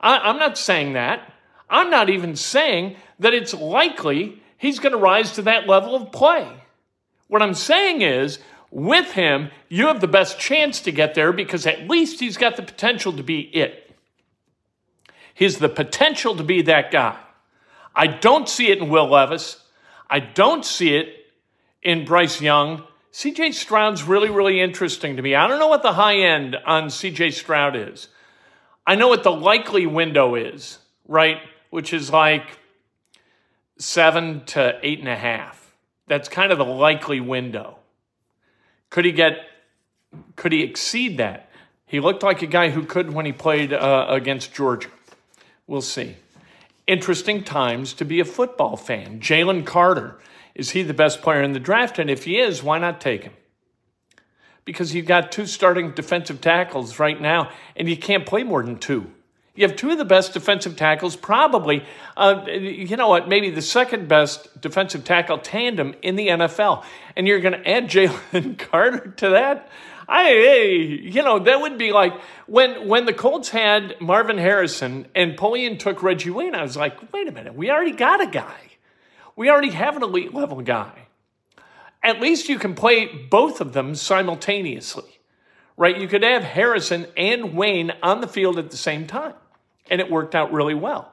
I, 0.00 0.30
am 0.30 0.38
not 0.38 0.58
saying 0.58 0.94
that. 0.94 1.32
I'm 1.70 1.90
not 1.90 2.10
even 2.10 2.36
saying 2.36 2.96
that 3.18 3.34
it's 3.34 3.54
likely 3.54 4.42
he's 4.58 4.78
going 4.78 4.92
to 4.92 4.98
rise 4.98 5.32
to 5.32 5.42
that 5.42 5.66
level 5.66 5.94
of 5.94 6.12
play. 6.12 6.48
What 7.28 7.42
I'm 7.42 7.54
saying 7.54 8.02
is 8.02 8.38
with 8.70 9.12
him, 9.12 9.50
you 9.68 9.86
have 9.86 10.00
the 10.00 10.08
best 10.08 10.38
chance 10.38 10.80
to 10.80 10.92
get 10.92 11.14
there 11.14 11.32
because 11.32 11.66
at 11.66 11.88
least 11.88 12.20
he's 12.20 12.36
got 12.36 12.56
the 12.56 12.62
potential 12.62 13.12
to 13.12 13.22
be 13.22 13.40
it. 13.40 13.94
He's 15.32 15.58
the 15.58 15.68
potential 15.68 16.36
to 16.36 16.44
be 16.44 16.62
that 16.62 16.90
guy. 16.90 17.18
I 17.94 18.06
don't 18.08 18.48
see 18.48 18.70
it 18.70 18.78
in 18.78 18.88
Will 18.88 19.08
Levis. 19.08 19.62
I 20.10 20.20
don't 20.20 20.64
see 20.64 20.96
it 20.96 21.23
in 21.84 22.04
Bryce 22.04 22.40
Young. 22.40 22.82
CJ 23.12 23.54
Stroud's 23.54 24.02
really, 24.02 24.30
really 24.30 24.60
interesting 24.60 25.16
to 25.16 25.22
me. 25.22 25.34
I 25.36 25.46
don't 25.46 25.60
know 25.60 25.68
what 25.68 25.82
the 25.82 25.92
high 25.92 26.16
end 26.16 26.56
on 26.66 26.86
CJ 26.86 27.34
Stroud 27.34 27.76
is. 27.76 28.08
I 28.86 28.96
know 28.96 29.08
what 29.08 29.22
the 29.22 29.30
likely 29.30 29.86
window 29.86 30.34
is, 30.34 30.78
right? 31.06 31.38
Which 31.70 31.92
is 31.92 32.10
like 32.10 32.58
seven 33.78 34.44
to 34.46 34.78
eight 34.82 34.98
and 34.98 35.08
a 35.08 35.16
half. 35.16 35.74
That's 36.06 36.28
kind 36.28 36.52
of 36.52 36.58
the 36.58 36.64
likely 36.64 37.20
window. 37.20 37.78
Could 38.90 39.04
he 39.04 39.12
get, 39.12 39.38
could 40.36 40.52
he 40.52 40.62
exceed 40.62 41.18
that? 41.18 41.50
He 41.86 42.00
looked 42.00 42.22
like 42.22 42.42
a 42.42 42.46
guy 42.46 42.70
who 42.70 42.84
could 42.84 43.12
when 43.12 43.26
he 43.26 43.32
played 43.32 43.72
uh, 43.72 44.06
against 44.08 44.52
Georgia. 44.54 44.88
We'll 45.66 45.82
see. 45.82 46.16
Interesting 46.86 47.44
times 47.44 47.94
to 47.94 48.04
be 48.04 48.20
a 48.20 48.24
football 48.24 48.76
fan. 48.76 49.20
Jalen 49.20 49.64
Carter, 49.64 50.18
is 50.54 50.70
he 50.70 50.82
the 50.82 50.94
best 50.94 51.22
player 51.22 51.42
in 51.42 51.52
the 51.52 51.60
draft? 51.60 51.98
And 51.98 52.08
if 52.08 52.24
he 52.24 52.38
is, 52.38 52.62
why 52.62 52.78
not 52.78 53.00
take 53.00 53.24
him? 53.24 53.32
Because 54.64 54.94
you've 54.94 55.06
got 55.06 55.32
two 55.32 55.46
starting 55.46 55.92
defensive 55.92 56.40
tackles 56.40 56.98
right 56.98 57.20
now, 57.20 57.50
and 57.76 57.88
you 57.88 57.96
can't 57.96 58.24
play 58.24 58.44
more 58.44 58.62
than 58.62 58.78
two. 58.78 59.10
You 59.54 59.66
have 59.68 59.76
two 59.76 59.90
of 59.90 59.98
the 59.98 60.04
best 60.04 60.32
defensive 60.32 60.74
tackles, 60.74 61.14
probably, 61.14 61.84
uh, 62.16 62.44
you 62.48 62.96
know 62.96 63.08
what, 63.08 63.28
maybe 63.28 63.50
the 63.50 63.62
second 63.62 64.08
best 64.08 64.60
defensive 64.60 65.04
tackle 65.04 65.38
tandem 65.38 65.94
in 66.02 66.16
the 66.16 66.28
NFL. 66.28 66.84
And 67.14 67.28
you're 67.28 67.40
going 67.40 67.62
to 67.62 67.68
add 67.68 67.84
Jalen 67.88 68.58
Carter 68.58 69.12
to 69.18 69.30
that? 69.30 69.68
I, 70.08 70.32
you 70.32 71.22
know, 71.22 71.38
that 71.38 71.60
would 71.60 71.78
be 71.78 71.92
like 71.92 72.12
when 72.46 72.88
when 72.88 73.06
the 73.06 73.14
Colts 73.14 73.48
had 73.48 73.98
Marvin 74.00 74.36
Harrison 74.36 75.06
and 75.14 75.36
Polian 75.36 75.78
took 75.78 76.02
Reggie 76.02 76.30
Wayne. 76.30 76.54
I 76.54 76.62
was 76.62 76.76
like, 76.76 77.12
wait 77.12 77.26
a 77.26 77.32
minute, 77.32 77.54
we 77.54 77.70
already 77.70 77.92
got 77.92 78.20
a 78.20 78.26
guy. 78.26 78.73
We 79.36 79.50
already 79.50 79.70
have 79.70 79.96
an 79.96 80.02
elite 80.02 80.34
level 80.34 80.60
guy. 80.62 81.06
At 82.02 82.20
least 82.20 82.48
you 82.48 82.58
can 82.58 82.74
play 82.74 83.06
both 83.06 83.60
of 83.60 83.72
them 83.72 83.94
simultaneously, 83.94 85.20
right? 85.76 85.98
You 85.98 86.06
could 86.06 86.22
have 86.22 86.42
Harrison 86.44 87.06
and 87.16 87.54
Wayne 87.54 87.92
on 88.02 88.20
the 88.20 88.28
field 88.28 88.58
at 88.58 88.70
the 88.70 88.76
same 88.76 89.06
time 89.06 89.34
and 89.90 90.00
it 90.00 90.10
worked 90.10 90.34
out 90.34 90.52
really 90.52 90.74
well. 90.74 91.12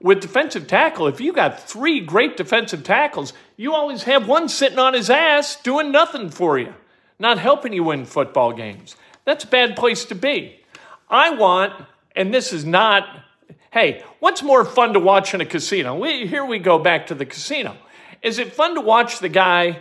With 0.00 0.20
defensive 0.20 0.66
tackle, 0.66 1.06
if 1.06 1.20
you 1.20 1.32
got 1.32 1.60
three 1.60 2.00
great 2.00 2.36
defensive 2.36 2.82
tackles, 2.82 3.32
you 3.56 3.72
always 3.72 4.02
have 4.04 4.26
one 4.26 4.48
sitting 4.48 4.78
on 4.78 4.94
his 4.94 5.08
ass 5.08 5.56
doing 5.62 5.92
nothing 5.92 6.30
for 6.30 6.58
you, 6.58 6.74
not 7.18 7.38
helping 7.38 7.72
you 7.72 7.84
win 7.84 8.04
football 8.04 8.52
games. 8.52 8.96
That's 9.24 9.44
a 9.44 9.48
bad 9.48 9.76
place 9.76 10.04
to 10.06 10.16
be. 10.16 10.60
I 11.08 11.30
want, 11.30 11.72
and 12.16 12.34
this 12.34 12.52
is 12.52 12.64
not, 12.64 13.06
hey, 13.72 14.04
what's 14.20 14.42
more 14.42 14.64
fun 14.64 14.92
to 14.92 15.00
watch 15.00 15.34
in 15.34 15.40
a 15.40 15.46
casino? 15.46 15.98
We, 15.98 16.26
here 16.26 16.44
we 16.44 16.58
go 16.58 16.78
back 16.78 17.08
to 17.08 17.14
the 17.14 17.26
casino. 17.26 17.76
Is 18.22 18.38
it 18.38 18.52
fun 18.52 18.74
to 18.76 18.80
watch 18.80 19.18
the 19.18 19.28
guy 19.28 19.80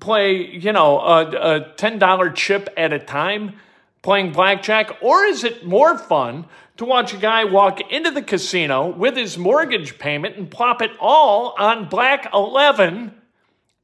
play, 0.00 0.46
you 0.46 0.72
know, 0.72 0.98
a, 1.00 1.56
a 1.56 1.74
$10 1.74 2.34
chip 2.34 2.70
at 2.76 2.92
a 2.92 2.98
time 2.98 3.56
playing 4.00 4.32
blackjack? 4.32 5.02
Or 5.02 5.24
is 5.24 5.44
it 5.44 5.66
more 5.66 5.98
fun 5.98 6.46
to 6.76 6.84
watch 6.84 7.12
a 7.12 7.18
guy 7.18 7.44
walk 7.44 7.80
into 7.92 8.10
the 8.10 8.22
casino 8.22 8.88
with 8.88 9.16
his 9.16 9.36
mortgage 9.36 9.98
payment 9.98 10.36
and 10.36 10.50
plop 10.50 10.80
it 10.80 10.90
all 10.98 11.54
on 11.58 11.88
black 11.88 12.28
11 12.32 13.12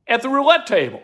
at 0.06 0.22
the 0.22 0.28
roulette 0.28 0.66
table. 0.66 1.02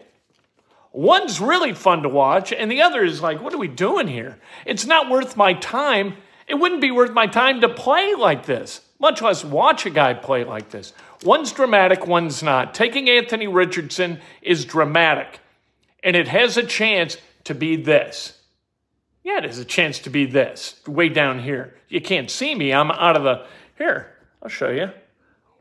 One's 0.92 1.40
really 1.40 1.72
fun 1.72 2.02
to 2.02 2.08
watch, 2.08 2.52
and 2.52 2.70
the 2.70 2.82
other 2.82 3.04
is 3.04 3.20
like, 3.20 3.42
what 3.42 3.52
are 3.52 3.58
we 3.58 3.68
doing 3.68 4.06
here? 4.06 4.38
It's 4.64 4.86
not 4.86 5.10
worth 5.10 5.36
my 5.36 5.54
time. 5.54 6.14
It 6.46 6.54
wouldn't 6.54 6.80
be 6.80 6.90
worth 6.90 7.12
my 7.12 7.26
time 7.26 7.60
to 7.62 7.68
play 7.68 8.14
like 8.14 8.46
this, 8.46 8.82
much 8.98 9.22
less 9.22 9.44
watch 9.44 9.86
a 9.86 9.90
guy 9.90 10.14
play 10.14 10.44
like 10.44 10.70
this. 10.70 10.92
One's 11.22 11.52
dramatic, 11.52 12.06
one's 12.06 12.42
not. 12.42 12.74
Taking 12.74 13.08
Anthony 13.08 13.46
Richardson 13.46 14.20
is 14.42 14.64
dramatic, 14.64 15.40
and 16.02 16.16
it 16.16 16.28
has 16.28 16.56
a 16.56 16.62
chance 16.62 17.16
to 17.44 17.54
be 17.54 17.76
this. 17.76 18.38
Yeah, 19.22 19.38
it 19.38 19.44
has 19.44 19.58
a 19.58 19.64
chance 19.64 19.98
to 20.00 20.10
be 20.10 20.26
this, 20.26 20.80
way 20.86 21.08
down 21.08 21.38
here. 21.38 21.74
You 21.88 22.02
can't 22.02 22.30
see 22.30 22.54
me. 22.54 22.74
I'm 22.74 22.90
out 22.90 23.16
of 23.16 23.22
the. 23.22 23.46
Here, 23.78 24.14
I'll 24.42 24.50
show 24.50 24.70
you. 24.70 24.90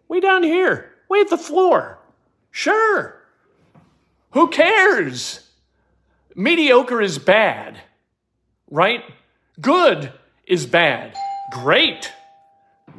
Way 0.10 0.20
down 0.20 0.44
here, 0.44 0.92
way 1.08 1.22
at 1.22 1.30
the 1.30 1.38
floor. 1.38 1.98
Sure. 2.52 3.22
Who 4.32 4.50
cares? 4.50 5.50
Mediocre 6.36 7.02
is 7.02 7.20
bad, 7.20 7.80
right? 8.70 9.04
Good 9.62 10.12
is 10.46 10.66
bad. 10.66 11.16
Great. 11.52 12.12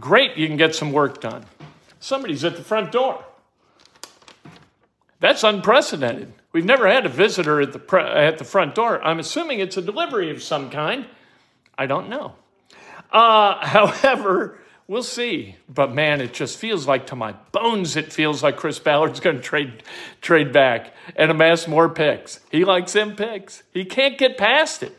Great, 0.00 0.36
you 0.36 0.46
can 0.46 0.56
get 0.56 0.74
some 0.74 0.92
work 0.92 1.20
done. 1.20 1.44
Somebody's 2.00 2.44
at 2.44 2.56
the 2.56 2.62
front 2.62 2.92
door. 2.92 3.24
That's 5.20 5.42
unprecedented. 5.42 6.32
We've 6.52 6.64
never 6.64 6.86
had 6.86 7.06
a 7.06 7.08
visitor 7.08 7.60
at 7.60 7.72
the, 7.72 7.78
pre- 7.78 8.02
at 8.02 8.38
the 8.38 8.44
front 8.44 8.74
door. 8.74 9.02
I'm 9.02 9.18
assuming 9.18 9.60
it's 9.60 9.76
a 9.76 9.82
delivery 9.82 10.30
of 10.30 10.42
some 10.42 10.70
kind. 10.70 11.06
I 11.78 11.86
don't 11.86 12.08
know. 12.08 12.34
Uh, 13.10 13.64
however, 13.66 14.58
we'll 14.86 15.02
see. 15.02 15.56
But 15.68 15.94
man, 15.94 16.20
it 16.20 16.34
just 16.34 16.58
feels 16.58 16.86
like 16.86 17.06
to 17.08 17.16
my 17.16 17.32
bones, 17.52 17.96
it 17.96 18.12
feels 18.12 18.42
like 18.42 18.56
Chris 18.56 18.78
Ballard's 18.78 19.20
going 19.20 19.36
to 19.36 19.42
trade 19.42 19.82
trade 20.20 20.52
back 20.52 20.94
and 21.16 21.30
amass 21.30 21.66
more 21.66 21.88
picks. 21.88 22.40
He 22.50 22.64
likes 22.64 22.92
them 22.92 23.16
picks. 23.16 23.62
He 23.72 23.84
can't 23.84 24.18
get 24.18 24.36
past 24.36 24.82
it. 24.82 24.96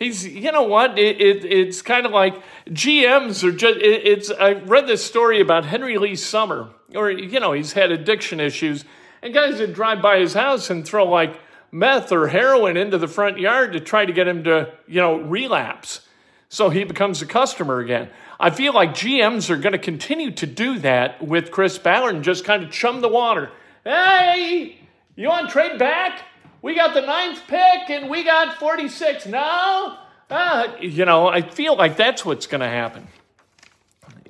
He's, 0.00 0.26
you 0.26 0.50
know 0.50 0.62
what? 0.62 0.98
It, 0.98 1.20
it 1.20 1.44
it's 1.44 1.82
kind 1.82 2.06
of 2.06 2.12
like 2.12 2.42
GMs 2.70 3.44
are 3.44 3.52
just. 3.52 3.76
It, 3.76 4.06
it's. 4.06 4.30
I 4.30 4.54
read 4.54 4.86
this 4.86 5.04
story 5.04 5.42
about 5.42 5.66
Henry 5.66 5.98
Lee 5.98 6.16
Summer, 6.16 6.70
or 6.94 7.10
you 7.10 7.38
know, 7.38 7.52
he's 7.52 7.74
had 7.74 7.92
addiction 7.92 8.40
issues, 8.40 8.86
and 9.20 9.34
guys 9.34 9.60
would 9.60 9.74
drive 9.74 10.00
by 10.00 10.18
his 10.18 10.32
house 10.32 10.70
and 10.70 10.86
throw 10.86 11.04
like 11.04 11.38
meth 11.70 12.12
or 12.12 12.28
heroin 12.28 12.78
into 12.78 12.96
the 12.96 13.06
front 13.06 13.38
yard 13.38 13.74
to 13.74 13.80
try 13.80 14.06
to 14.06 14.12
get 14.12 14.26
him 14.26 14.42
to, 14.44 14.72
you 14.88 15.02
know, 15.02 15.18
relapse, 15.18 16.08
so 16.48 16.70
he 16.70 16.82
becomes 16.84 17.20
a 17.20 17.26
customer 17.26 17.78
again. 17.80 18.08
I 18.40 18.48
feel 18.48 18.72
like 18.72 18.92
GMs 18.92 19.50
are 19.50 19.58
going 19.58 19.74
to 19.74 19.78
continue 19.78 20.30
to 20.30 20.46
do 20.46 20.78
that 20.78 21.22
with 21.22 21.50
Chris 21.50 21.76
Ballard 21.76 22.14
and 22.14 22.24
just 22.24 22.46
kind 22.46 22.64
of 22.64 22.70
chum 22.70 23.02
the 23.02 23.08
water. 23.08 23.50
Hey, 23.84 24.78
you 25.14 25.28
want 25.28 25.48
to 25.48 25.52
trade 25.52 25.78
back? 25.78 26.22
We 26.62 26.74
got 26.74 26.94
the 26.94 27.00
ninth 27.00 27.42
pick 27.48 27.90
and 27.90 28.10
we 28.10 28.24
got 28.24 28.58
46. 28.58 29.26
No? 29.26 29.96
Uh, 30.28 30.68
you 30.80 31.04
know, 31.04 31.26
I 31.28 31.42
feel 31.42 31.76
like 31.76 31.96
that's 31.96 32.24
what's 32.24 32.46
going 32.46 32.60
to 32.60 32.68
happen 32.68 33.08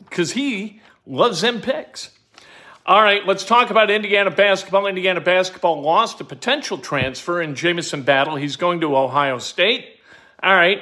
because 0.08 0.32
he 0.32 0.80
loves 1.06 1.40
them 1.40 1.60
picks. 1.60 2.10
All 2.86 3.02
right, 3.02 3.24
let's 3.26 3.44
talk 3.44 3.70
about 3.70 3.90
Indiana 3.90 4.30
basketball. 4.30 4.86
Indiana 4.86 5.20
basketball 5.20 5.82
lost 5.82 6.20
a 6.20 6.24
potential 6.24 6.78
transfer 6.78 7.40
in 7.40 7.54
Jamison 7.54 8.02
Battle. 8.02 8.36
He's 8.36 8.56
going 8.56 8.80
to 8.80 8.96
Ohio 8.96 9.38
State. 9.38 10.00
All 10.42 10.54
right, 10.54 10.80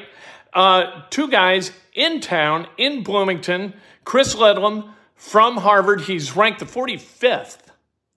uh, 0.53 1.03
two 1.11 1.29
guys 1.29 1.73
in 1.95 2.21
town 2.21 2.69
in 2.77 3.03
Bloomington. 3.03 3.75
Chris 4.05 4.35
Ledlum 4.37 4.95
from 5.17 5.57
Harvard. 5.57 6.03
He's 6.03 6.37
ranked 6.37 6.61
the 6.61 6.65
45th 6.65 7.59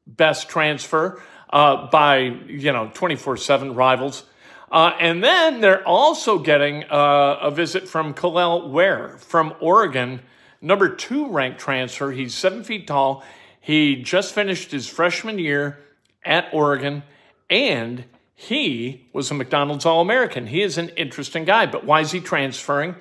best 0.05 0.47
transfer 0.47 1.21
uh, 1.51 1.89
by, 1.89 2.17
you 2.48 2.72
know, 2.72 2.89
24 2.93 3.38
7 3.38 3.75
rivals. 3.75 4.24
Uh, 4.72 4.96
and 5.00 5.22
then 5.22 5.60
they're 5.60 5.86
also 5.86 6.39
getting 6.39 6.86
uh, 6.86 7.38
a 7.41 7.51
visit 7.51 7.89
from 7.89 8.13
Kel'el 8.13 8.70
Ware 8.70 9.17
from 9.17 9.53
Oregon, 9.60 10.22
number 10.62 10.88
two 10.88 11.27
ranked 11.27 11.60
transfer. 11.60 12.12
He's 12.12 12.34
seven 12.34 12.63
feet 12.63 12.88
tall. 12.88 13.24
He 13.60 14.01
just 14.01 14.34
finished 14.34 14.72
his 14.72 14.88
freshman 14.88 15.39
year 15.39 15.79
at 16.24 16.48
Oregon, 16.53 17.03
and 17.50 18.05
he 18.34 19.08
was 19.12 19.29
a 19.29 19.34
McDonald's 19.34 19.86
All 19.86 20.00
American. 20.00 20.48
He 20.48 20.62
is 20.62 20.77
an 20.77 20.89
interesting 20.89 21.43
guy, 21.43 21.65
but 21.65 21.86
why 21.86 22.00
is 22.00 22.12
he 22.12 22.22
transferring? 22.22 22.96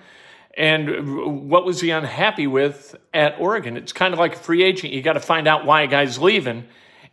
And 0.57 1.49
what 1.49 1.65
was 1.65 1.81
he 1.81 1.91
unhappy 1.91 2.49
with 2.49 2.97
at 3.15 3.37
Oregon? 3.39 3.77
It's 3.77 3.93
kind 3.93 4.13
of 4.13 4.19
like 4.19 4.35
a 4.35 4.39
free 4.39 4.65
agent. 4.65 4.93
You 4.93 5.03
got 5.03 5.13
to 5.13 5.21
find 5.21 5.47
out 5.47 5.65
why 5.65 5.83
a 5.83 5.87
guy's 5.87 6.19
leaving 6.19 6.65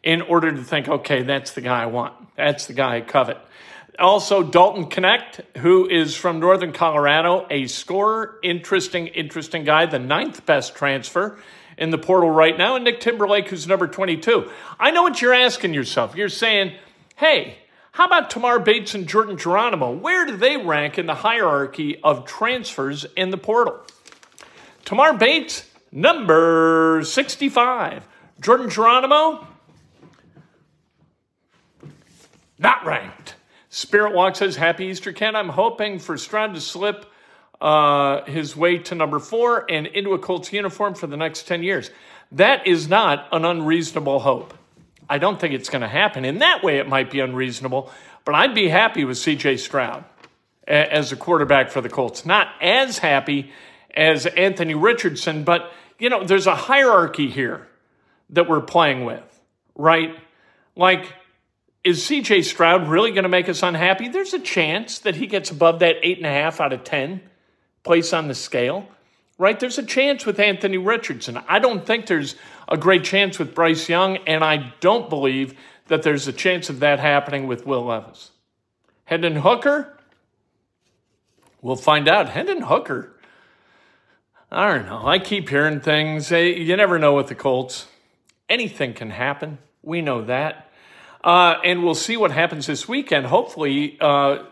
in 0.07 0.21
order 0.21 0.53
to 0.53 0.63
think, 0.63 0.87
okay, 0.87 1.21
that's 1.23 1.51
the 1.51 1.59
guy 1.59 1.83
I 1.83 1.87
want. 1.87 2.13
That's 2.37 2.65
the 2.65 2.71
guy 2.71 2.95
I 2.95 3.01
covet. 3.01 3.37
Also, 3.99 4.41
Dalton 4.41 4.85
Knecht, 4.85 5.41
who 5.57 5.85
is 5.89 6.15
from 6.15 6.39
Northern 6.39 6.71
Colorado, 6.71 7.45
a 7.49 7.67
scorer, 7.67 8.39
interesting, 8.41 9.07
interesting 9.07 9.65
guy, 9.65 9.85
the 9.85 9.99
ninth 9.99 10.45
best 10.45 10.75
transfer 10.75 11.37
in 11.77 11.89
the 11.89 11.97
portal 11.97 12.29
right 12.29 12.57
now, 12.57 12.77
and 12.77 12.85
Nick 12.85 13.01
Timberlake, 13.01 13.49
who's 13.49 13.67
number 13.67 13.85
22. 13.85 14.49
I 14.79 14.91
know 14.91 15.03
what 15.03 15.21
you're 15.21 15.33
asking 15.33 15.73
yourself. 15.73 16.15
You're 16.15 16.29
saying, 16.29 16.71
hey, 17.17 17.57
how 17.91 18.05
about 18.05 18.29
Tamar 18.29 18.59
Bates 18.59 18.95
and 18.95 19.09
Jordan 19.09 19.35
Geronimo? 19.37 19.91
Where 19.91 20.25
do 20.25 20.37
they 20.37 20.55
rank 20.55 20.97
in 20.97 21.05
the 21.05 21.15
hierarchy 21.15 21.99
of 22.01 22.25
transfers 22.25 23.05
in 23.17 23.29
the 23.29 23.37
portal? 23.37 23.77
Tamar 24.85 25.17
Bates, 25.17 25.69
number 25.91 27.01
65. 27.03 28.07
Jordan 28.39 28.69
Geronimo, 28.69 29.45
not 32.59 32.85
ranked. 32.85 33.35
Spirit 33.69 34.13
Walk 34.13 34.35
says, 34.35 34.55
Happy 34.55 34.85
Easter, 34.85 35.11
Ken. 35.11 35.35
I'm 35.35 35.49
hoping 35.49 35.99
for 35.99 36.17
Stroud 36.17 36.55
to 36.55 36.61
slip 36.61 37.05
uh, 37.59 38.23
his 38.25 38.55
way 38.55 38.77
to 38.79 38.95
number 38.95 39.19
four 39.19 39.65
and 39.69 39.87
into 39.87 40.13
a 40.13 40.19
Colts 40.19 40.51
uniform 40.53 40.93
for 40.93 41.07
the 41.07 41.17
next 41.17 41.47
10 41.47 41.63
years. 41.63 41.89
That 42.31 42.67
is 42.67 42.87
not 42.87 43.27
an 43.31 43.45
unreasonable 43.45 44.19
hope. 44.19 44.53
I 45.09 45.17
don't 45.17 45.39
think 45.39 45.53
it's 45.53 45.69
going 45.69 45.81
to 45.81 45.87
happen. 45.87 46.25
In 46.25 46.39
that 46.39 46.63
way, 46.63 46.79
it 46.79 46.87
might 46.87 47.09
be 47.09 47.19
unreasonable, 47.19 47.91
but 48.25 48.35
I'd 48.35 48.53
be 48.53 48.67
happy 48.67 49.05
with 49.05 49.17
CJ 49.17 49.59
Stroud 49.59 50.03
as 50.67 51.11
a 51.11 51.15
quarterback 51.15 51.69
for 51.71 51.81
the 51.81 51.89
Colts. 51.89 52.25
Not 52.25 52.49
as 52.61 52.97
happy 52.97 53.51
as 53.95 54.25
Anthony 54.25 54.75
Richardson, 54.75 55.43
but, 55.43 55.71
you 55.97 56.09
know, 56.09 56.25
there's 56.25 56.47
a 56.47 56.55
hierarchy 56.55 57.29
here 57.29 57.67
that 58.31 58.49
we're 58.49 58.61
playing 58.61 59.05
with, 59.05 59.23
right? 59.75 60.15
Like, 60.75 61.13
is 61.83 62.03
CJ 62.03 62.43
Stroud 62.43 62.87
really 62.87 63.11
going 63.11 63.23
to 63.23 63.29
make 63.29 63.49
us 63.49 63.63
unhappy? 63.63 64.07
There's 64.09 64.33
a 64.33 64.39
chance 64.39 64.99
that 64.99 65.15
he 65.15 65.27
gets 65.27 65.51
above 65.51 65.79
that 65.79 65.95
eight 66.03 66.17
and 66.17 66.25
a 66.25 66.31
half 66.31 66.59
out 66.59 66.73
of 66.73 66.83
10 66.83 67.21
place 67.83 68.11
on 68.11 68.27
the 68.27 68.35
scale, 68.35 68.87
right? 69.37 69.59
There's 69.59 69.77
a 69.77 69.83
chance 69.83 70.25
with 70.25 70.39
Anthony 70.39 70.77
Richardson. 70.77 71.39
I 71.47 71.59
don't 71.59 71.85
think 71.85 72.07
there's 72.07 72.35
a 72.67 72.77
great 72.77 73.03
chance 73.03 73.39
with 73.39 73.55
Bryce 73.55 73.87
Young, 73.87 74.17
and 74.27 74.43
I 74.43 74.73
don't 74.81 75.09
believe 75.09 75.53
that 75.87 76.03
there's 76.03 76.27
a 76.27 76.33
chance 76.33 76.69
of 76.69 76.81
that 76.81 76.99
happening 76.99 77.47
with 77.47 77.65
Will 77.65 77.85
Levis. 77.85 78.31
Hendon 79.05 79.37
Hooker? 79.37 79.97
We'll 81.61 81.77
find 81.77 82.07
out. 82.09 82.29
Hendon 82.29 82.61
Hooker. 82.61 83.13
I 84.51 84.73
don't 84.73 84.85
know. 84.85 85.05
I 85.05 85.19
keep 85.19 85.49
hearing 85.49 85.79
things. 85.79 86.31
Eh, 86.31 86.39
you 86.39 86.75
never 86.75 86.99
know 86.99 87.15
with 87.15 87.27
the 87.27 87.35
Colts. 87.35 87.87
Anything 88.49 88.93
can 88.93 89.09
happen. 89.09 89.57
We 89.81 90.01
know 90.01 90.21
that. 90.23 90.66
Uh, 91.27 91.59
and 91.65 91.83
we'll 91.83 91.93
see 91.93 92.15
what 92.15 92.31
happens 92.31 92.67
this 92.67 92.87
weekend. 92.87 93.25
Hopefully, 93.25 93.97
uh, 93.99 94.45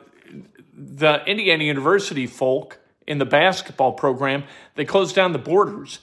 the 0.73 1.23
Indiana 1.25 1.63
University 1.63 2.27
folk 2.27 2.79
in 3.07 3.17
the 3.17 3.25
basketball 3.25 3.93
program, 3.93 4.43
they 4.75 4.83
close 4.83 5.13
down 5.13 5.31
the 5.31 5.39
borders 5.39 5.99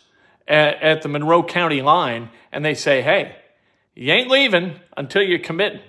at, 0.48 0.80
at 0.82 1.02
the 1.02 1.08
Monroe 1.08 1.42
County 1.42 1.82
line 1.82 2.30
and 2.50 2.64
they 2.64 2.72
say, 2.72 3.02
hey, 3.02 3.36
you 3.94 4.14
ain't 4.14 4.30
leaving 4.30 4.76
until 4.96 5.20
you 5.20 5.38
commit 5.38 5.82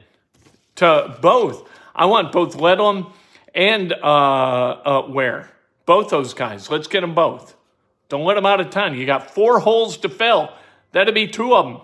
to 0.76 1.18
both. 1.22 1.66
I 1.96 2.08
want 2.08 2.34
both 2.34 2.58
Ledlum 2.58 3.14
and 3.56 3.94
uh, 3.94 3.96
uh, 4.04 5.06
Ware. 5.08 5.50
Both 5.86 6.10
those 6.10 6.34
guys. 6.34 6.70
Let's 6.70 6.88
get 6.88 7.00
them 7.00 7.16
both. 7.16 7.56
Don't 8.10 8.26
let 8.26 8.34
them 8.34 8.46
out 8.46 8.60
of 8.60 8.70
town. 8.70 8.98
You 8.98 9.06
got 9.06 9.34
four 9.34 9.60
holes 9.60 9.96
to 10.00 10.10
fill. 10.10 10.54
That'd 10.92 11.16
be 11.16 11.28
two 11.28 11.56
of 11.56 11.66
them. 11.68 11.82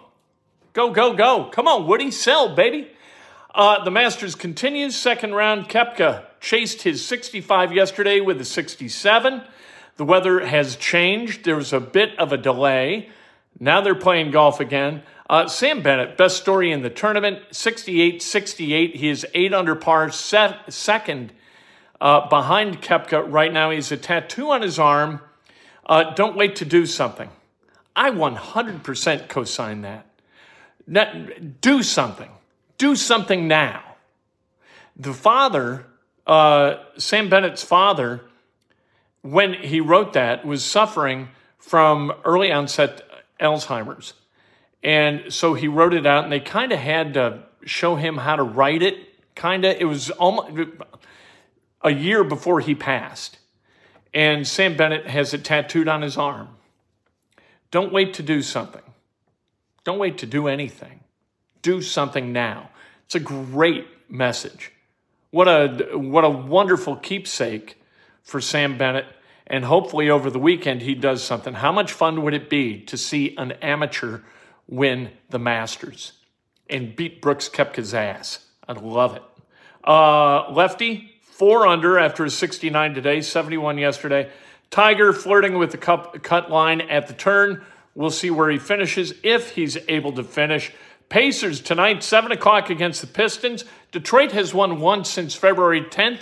Go, 0.73 0.91
go, 0.91 1.13
go. 1.13 1.45
Come 1.45 1.67
on, 1.67 1.87
Woody, 1.87 2.11
sell, 2.11 2.53
baby. 2.53 2.91
Uh, 3.55 3.83
the 3.83 3.89
Masters 3.89 4.35
continues. 4.35 4.95
Second 4.95 5.33
round, 5.33 5.67
Koepka 5.67 6.25
chased 6.39 6.83
his 6.83 7.03
65 7.03 7.73
yesterday 7.73 8.19
with 8.19 8.39
a 8.39 8.45
67. 8.45 9.41
The 9.97 10.05
weather 10.05 10.45
has 10.45 10.75
changed. 10.75 11.43
There 11.43 11.55
was 11.55 11.73
a 11.73 11.79
bit 11.79 12.17
of 12.19 12.31
a 12.31 12.37
delay. 12.37 13.09
Now 13.59 13.81
they're 13.81 13.95
playing 13.95 14.31
golf 14.31 14.59
again. 14.59 15.01
Uh, 15.27 15.47
Sam 15.47 15.81
Bennett, 15.81 16.17
best 16.17 16.37
story 16.37 16.71
in 16.71 16.83
the 16.83 16.89
tournament, 16.89 17.39
68 17.51 18.21
68. 18.21 18.95
He 18.95 19.09
is 19.09 19.25
eight 19.33 19.53
under 19.53 19.75
par, 19.75 20.11
set, 20.11 20.71
second 20.71 21.33
uh, 21.99 22.29
behind 22.29 22.81
Koepka 22.81 23.25
right 23.27 23.51
now. 23.51 23.71
He's 23.71 23.91
a 23.91 23.97
tattoo 23.97 24.51
on 24.51 24.61
his 24.61 24.77
arm. 24.77 25.21
Uh, 25.85 26.13
don't 26.13 26.35
wait 26.35 26.55
to 26.57 26.65
do 26.65 26.85
something. 26.85 27.29
I 27.95 28.11
100% 28.11 29.27
co 29.27 29.43
sign 29.43 29.81
that 29.81 30.08
do 31.61 31.83
something. 31.83 32.29
Do 32.77 32.95
something 32.95 33.47
now. 33.47 33.83
The 34.95 35.13
father, 35.13 35.85
uh, 36.25 36.75
Sam 36.97 37.29
Bennett's 37.29 37.63
father, 37.63 38.21
when 39.21 39.53
he 39.53 39.79
wrote 39.79 40.13
that, 40.13 40.45
was 40.45 40.63
suffering 40.63 41.29
from 41.57 42.13
early 42.23 42.51
onset 42.51 43.01
Alzheimer's. 43.39 44.13
And 44.83 45.31
so 45.33 45.53
he 45.53 45.67
wrote 45.67 45.93
it 45.93 46.05
out, 46.05 46.23
and 46.23 46.31
they 46.31 46.39
kind 46.39 46.71
of 46.71 46.79
had 46.79 47.13
to 47.15 47.43
show 47.65 47.95
him 47.95 48.17
how 48.17 48.35
to 48.35 48.43
write 48.43 48.81
it. 48.81 48.95
Kind 49.35 49.65
of, 49.65 49.75
it 49.77 49.85
was 49.85 50.09
almost 50.11 50.51
a 51.81 51.91
year 51.91 52.23
before 52.23 52.59
he 52.59 52.75
passed. 52.75 53.37
And 54.13 54.47
Sam 54.47 54.75
Bennett 54.75 55.07
has 55.07 55.33
it 55.33 55.43
tattooed 55.43 55.87
on 55.87 56.01
his 56.01 56.17
arm. 56.17 56.49
Don't 57.71 57.93
wait 57.93 58.13
to 58.15 58.23
do 58.23 58.41
something. 58.41 58.81
Don't 59.89 59.97
wait 59.97 60.19
to 60.19 60.27
do 60.27 60.47
anything. 60.47 60.99
Do 61.63 61.81
something 61.81 62.31
now. 62.31 62.69
It's 63.05 63.15
a 63.15 63.19
great 63.19 63.87
message. 64.07 64.71
What 65.31 65.47
a 65.47 65.97
what 65.97 66.23
a 66.23 66.29
wonderful 66.29 66.95
keepsake 66.95 67.81
for 68.21 68.39
Sam 68.39 68.77
Bennett. 68.77 69.07
And 69.47 69.65
hopefully 69.65 70.11
over 70.11 70.29
the 70.29 70.37
weekend 70.37 70.83
he 70.83 70.93
does 70.93 71.23
something. 71.23 71.55
How 71.55 71.71
much 71.71 71.91
fun 71.91 72.21
would 72.21 72.35
it 72.35 72.51
be 72.51 72.81
to 72.81 72.97
see 72.97 73.35
an 73.35 73.53
amateur 73.63 74.19
win 74.67 75.09
the 75.31 75.39
Masters 75.39 76.11
and 76.69 76.95
beat 76.95 77.19
Brooks 77.19 77.49
Koepka's 77.49 77.95
ass? 77.95 78.45
I'd 78.67 78.83
love 78.83 79.15
it. 79.15 79.23
Uh, 79.83 80.51
lefty, 80.51 81.15
four 81.23 81.65
under 81.65 81.97
after 81.97 82.25
a 82.25 82.29
69 82.29 82.93
today, 82.93 83.21
71 83.21 83.79
yesterday. 83.79 84.29
Tiger 84.69 85.13
flirting 85.13 85.57
with 85.57 85.71
the 85.71 85.79
cup, 85.79 86.21
cut 86.21 86.51
line 86.51 86.79
at 86.79 87.07
the 87.07 87.15
turn. 87.15 87.65
We'll 87.99 88.11
see 88.11 88.31
where 88.31 88.49
he 88.49 88.59
finishes 88.59 89.13
if 89.23 89.49
he's 89.49 89.77
able 89.89 90.13
to 90.13 90.23
finish. 90.23 90.71
Pacers 91.09 91.59
tonight, 91.59 92.01
7 92.01 92.31
o'clock 92.31 92.69
against 92.69 93.01
the 93.01 93.07
Pistons. 93.07 93.65
Detroit 93.91 94.31
has 94.31 94.53
won 94.53 94.79
once 94.79 95.09
since 95.09 95.35
February 95.35 95.81
10th. 95.81 96.21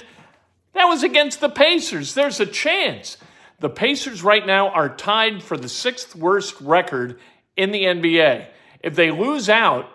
That 0.73 0.85
was 0.85 1.03
against 1.03 1.39
the 1.39 1.49
Pacers. 1.49 2.15
There's 2.15 2.39
a 2.39 2.47
chance. 2.47 3.17
The 3.59 3.69
Pacers 3.69 4.23
right 4.23 4.43
now 4.43 4.69
are 4.69 4.89
tied 4.89 5.43
for 5.43 5.55
the 5.55 5.69
sixth 5.69 6.15
worst 6.15 6.59
record 6.61 7.19
in 7.55 7.71
the 7.71 7.83
NBA. 7.83 8.47
If 8.79 8.95
they 8.95 9.11
lose 9.11 9.47
out, 9.47 9.87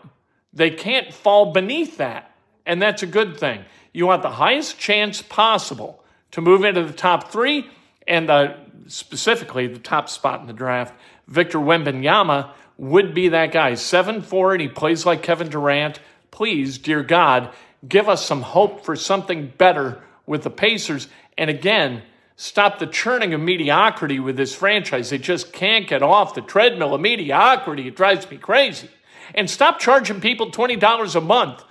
they 0.53 0.71
can't 0.71 1.13
fall 1.13 1.51
beneath 1.51 1.97
that. 1.97 2.33
And 2.65 2.81
that's 2.81 3.03
a 3.03 3.09
good 3.09 3.37
thing. 3.39 3.65
You 3.93 4.07
want 4.07 4.23
the 4.23 4.31
highest 4.31 4.79
chance 4.79 5.21
possible 5.21 6.05
to 6.31 6.41
move 6.41 6.63
into 6.63 6.85
the 6.85 6.93
top 6.93 7.33
three 7.33 7.69
and 8.07 8.31
uh, 8.31 8.55
specifically 8.87 9.67
the 9.67 9.79
top 9.79 10.09
spot 10.09 10.41
in 10.41 10.47
the 10.47 10.53
draft. 10.53 10.95
Victor 11.27 11.59
Wembanyama 11.59 12.51
would 12.77 13.15
be 13.15 13.29
that 13.29 13.53
guy. 13.53 13.75
7 13.75 14.23
4, 14.23 14.53
and 14.53 14.63
he 14.63 14.69
plays 14.69 15.07
like 15.07 15.23
Kevin 15.23 15.49
Durant. 15.49 16.01
Please, 16.31 16.79
dear 16.79 17.03
God, 17.03 17.51
give 17.87 18.09
us 18.09 18.25
some 18.25 18.43
hope 18.43 18.85
for 18.85 18.97
something 18.97 19.53
better 19.57 20.03
with 20.27 20.43
the 20.43 20.51
Pacers. 20.51 21.09
And 21.37 21.51
again, 21.51 22.03
stop 22.37 22.79
the 22.79 22.87
churning 22.87 23.35
of 23.35 23.41
mediocrity 23.41 24.19
with 24.19 24.37
this 24.37 24.55
franchise. 24.55 25.11
They 25.11 25.19
just 25.19 25.53
can't 25.53 25.87
get 25.89 26.03
off 26.03 26.35
the 26.35 26.41
treadmill 26.41 26.95
of 26.95 27.01
mediocrity. 27.01 27.89
It 27.89 27.97
drives 27.97 28.31
me 28.31 28.39
crazy. 28.39 28.89
And 29.35 29.49
stop 29.49 29.79
charging 29.79 30.21
people 30.21 30.51
$20 30.51 31.15
a 31.15 31.21
month 31.21 31.65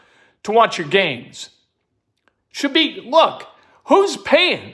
to 0.44 0.52
watch 0.52 0.78
your 0.78 0.88
games. 0.88 1.50
Should 2.52 2.74
be, 2.74 3.02
look, 3.06 3.48
who's 3.86 4.18
paying 4.18 4.74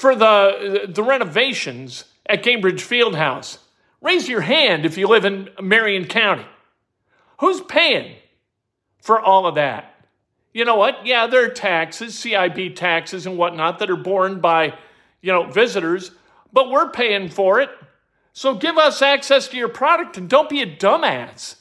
for 0.00 0.16
the, 0.16 0.86
the 0.88 1.02
renovations 1.02 2.04
at 2.26 2.42
Gainbridge 2.42 2.80
Fieldhouse? 2.80 3.58
Raise 4.00 4.28
your 4.28 4.40
hand 4.40 4.86
if 4.86 4.96
you 4.96 5.06
live 5.06 5.26
in 5.26 5.50
Marion 5.60 6.06
County. 6.06 6.46
Who's 7.40 7.60
paying 7.60 8.16
for 9.02 9.20
all 9.20 9.46
of 9.46 9.56
that? 9.56 9.94
You 10.54 10.64
know 10.64 10.76
what? 10.76 11.06
Yeah, 11.06 11.26
there 11.26 11.44
are 11.44 11.50
taxes, 11.50 12.14
CIB 12.14 12.74
taxes 12.76 13.26
and 13.26 13.36
whatnot 13.36 13.78
that 13.78 13.90
are 13.90 13.96
borne 13.96 14.40
by, 14.40 14.74
you 15.20 15.32
know, 15.32 15.50
visitors, 15.50 16.12
but 16.50 16.70
we're 16.70 16.90
paying 16.90 17.28
for 17.28 17.60
it. 17.60 17.68
So 18.32 18.54
give 18.54 18.78
us 18.78 19.02
access 19.02 19.48
to 19.48 19.56
your 19.58 19.68
product 19.68 20.16
and 20.16 20.30
don't 20.30 20.48
be 20.48 20.62
a 20.62 20.76
dumbass. 20.76 21.56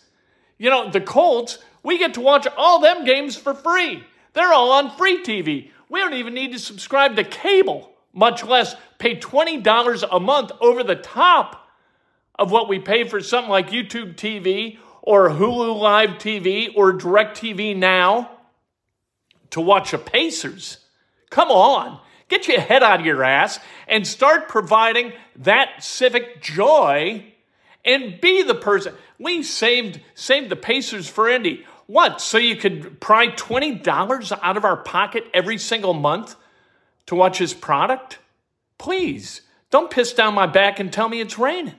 You 0.57 0.69
know, 0.69 0.89
the 0.89 1.01
Colts, 1.01 1.57
we 1.83 1.97
get 1.97 2.13
to 2.13 2.21
watch 2.21 2.47
all 2.57 2.79
them 2.79 3.03
games 3.03 3.35
for 3.35 3.53
free. 3.53 4.03
They're 4.33 4.53
all 4.53 4.71
on 4.71 4.95
free 4.97 5.23
TV. 5.23 5.71
We 5.89 5.99
don't 5.99 6.13
even 6.13 6.33
need 6.33 6.53
to 6.53 6.59
subscribe 6.59 7.15
to 7.17 7.23
cable, 7.23 7.91
much 8.13 8.43
less 8.43 8.75
pay 8.97 9.15
$20 9.15 10.03
a 10.11 10.19
month 10.19 10.51
over 10.61 10.83
the 10.83 10.95
top 10.95 11.67
of 12.37 12.51
what 12.51 12.69
we 12.69 12.79
pay 12.79 13.03
for 13.03 13.19
something 13.19 13.51
like 13.51 13.69
YouTube 13.69 14.15
TV 14.15 14.77
or 15.01 15.29
Hulu 15.29 15.79
Live 15.79 16.11
TV 16.11 16.69
or 16.75 16.93
DirecTV 16.93 17.75
Now 17.75 18.31
to 19.51 19.61
watch 19.61 19.91
the 19.91 19.97
Pacers. 19.97 20.77
Come 21.29 21.49
on, 21.49 21.99
get 22.27 22.47
your 22.47 22.61
head 22.61 22.83
out 22.83 23.01
of 23.01 23.05
your 23.05 23.23
ass 23.23 23.59
and 23.87 24.05
start 24.05 24.47
providing 24.47 25.13
that 25.35 25.83
civic 25.83 26.41
joy 26.41 27.25
and 27.85 28.19
be 28.21 28.43
the 28.43 28.55
person. 28.55 28.93
We 29.19 29.43
saved 29.43 29.99
saved 30.15 30.49
the 30.49 30.55
Pacers 30.55 31.09
for 31.09 31.29
Indy. 31.29 31.65
What? 31.87 32.21
So 32.21 32.37
you 32.37 32.55
could 32.55 33.01
pry 33.01 33.29
$20 33.29 34.39
out 34.43 34.57
of 34.57 34.63
our 34.63 34.77
pocket 34.77 35.25
every 35.33 35.57
single 35.57 35.93
month 35.93 36.35
to 37.09 37.15
watch 37.15 37.39
his 37.39 37.55
product? 37.55 38.19
Please, 38.77 39.41
don't 39.71 39.89
piss 39.89 40.13
down 40.13 40.35
my 40.35 40.45
back 40.45 40.79
and 40.79 40.93
tell 40.93 41.09
me 41.09 41.19
it's 41.19 41.39
raining. 41.39 41.73